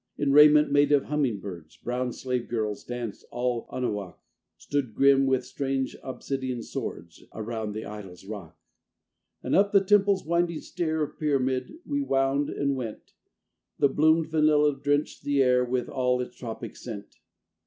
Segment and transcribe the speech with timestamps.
[0.17, 3.23] In raiment made of humming birds Brown slave girls danced.
[3.29, 4.17] All Anahuac
[4.57, 8.57] Stood, grim with strange obsidian swords, Around the idol's rock.
[9.43, 13.13] And up the temple's winding stair Of pyramid we wound and went:
[13.77, 17.17] The bloomed vanilla drenched the air With all its tropic scent.